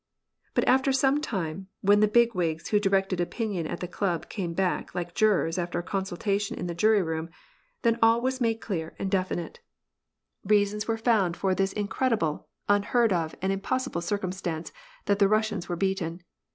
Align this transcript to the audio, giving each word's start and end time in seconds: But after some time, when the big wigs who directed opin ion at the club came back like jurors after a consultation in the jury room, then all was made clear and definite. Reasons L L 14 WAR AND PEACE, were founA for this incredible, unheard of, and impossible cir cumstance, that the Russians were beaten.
But 0.55 0.67
after 0.67 0.91
some 0.91 1.21
time, 1.21 1.67
when 1.81 1.99
the 1.99 2.07
big 2.07 2.33
wigs 2.33 2.69
who 2.69 2.79
directed 2.79 3.21
opin 3.21 3.51
ion 3.51 3.67
at 3.67 3.81
the 3.81 3.87
club 3.87 4.29
came 4.29 4.55
back 4.55 4.95
like 4.95 5.13
jurors 5.13 5.59
after 5.59 5.77
a 5.77 5.83
consultation 5.83 6.57
in 6.57 6.65
the 6.65 6.73
jury 6.73 7.03
room, 7.03 7.29
then 7.83 7.99
all 8.01 8.19
was 8.19 8.41
made 8.41 8.61
clear 8.61 8.95
and 8.97 9.11
definite. 9.11 9.59
Reasons 10.43 10.85
L 10.85 10.85
L 10.85 10.87
14 10.87 10.87
WAR 10.87 10.87
AND 10.87 10.87
PEACE, 10.87 10.87
were 10.87 11.11
founA 11.11 11.39
for 11.39 11.55
this 11.55 11.73
incredible, 11.73 12.47
unheard 12.67 13.13
of, 13.13 13.35
and 13.43 13.53
impossible 13.53 14.01
cir 14.01 14.17
cumstance, 14.17 14.71
that 15.05 15.19
the 15.19 15.27
Russians 15.29 15.69
were 15.69 15.75
beaten. 15.75 16.23